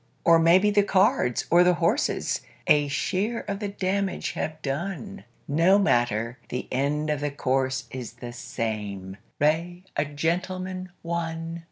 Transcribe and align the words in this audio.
Or 0.25 0.39
maybe 0.39 0.71
the 0.71 0.81
cards 0.81 1.45
or 1.51 1.63
the 1.63 1.75
horses 1.75 2.41
A 2.65 2.87
share 2.87 3.41
of 3.41 3.59
the 3.59 3.67
damage 3.67 4.31
have 4.31 4.59
done 4.63 5.25
No 5.47 5.77
matter; 5.77 6.39
the 6.49 6.67
end 6.71 7.11
of 7.11 7.19
the 7.19 7.29
course 7.29 7.83
is 7.91 8.13
The 8.13 8.33
same: 8.33 9.17
"Re 9.39 9.83
a 9.95 10.05
Gentleman, 10.05 10.89
One". 11.03 11.59